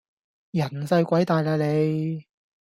[0.49, 2.25] 人細鬼大喇你